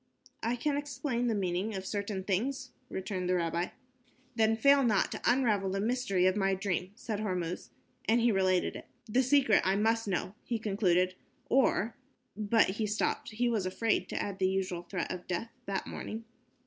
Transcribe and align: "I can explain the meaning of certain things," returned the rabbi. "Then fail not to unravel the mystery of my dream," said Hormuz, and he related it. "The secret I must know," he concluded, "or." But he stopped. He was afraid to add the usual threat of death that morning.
"I 0.41 0.55
can 0.55 0.77
explain 0.77 1.27
the 1.27 1.35
meaning 1.35 1.75
of 1.75 1.85
certain 1.85 2.23
things," 2.23 2.71
returned 2.89 3.29
the 3.29 3.35
rabbi. 3.35 3.67
"Then 4.35 4.55
fail 4.57 4.81
not 4.83 5.11
to 5.11 5.21
unravel 5.27 5.69
the 5.69 5.79
mystery 5.79 6.25
of 6.25 6.35
my 6.35 6.55
dream," 6.55 6.91
said 6.95 7.19
Hormuz, 7.19 7.69
and 8.09 8.19
he 8.19 8.31
related 8.31 8.75
it. 8.75 8.87
"The 9.05 9.21
secret 9.21 9.61
I 9.63 9.75
must 9.75 10.07
know," 10.07 10.33
he 10.43 10.57
concluded, 10.57 11.13
"or." 11.49 11.95
But 12.35 12.67
he 12.77 12.87
stopped. 12.87 13.29
He 13.29 13.47
was 13.47 13.67
afraid 13.67 14.09
to 14.09 14.19
add 14.19 14.39
the 14.39 14.49
usual 14.49 14.81
threat 14.81 15.11
of 15.11 15.27
death 15.27 15.51
that 15.67 15.85
morning. 15.85 16.25